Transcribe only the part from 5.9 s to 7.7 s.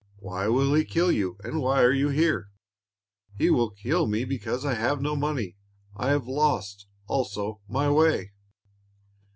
I have lost, also,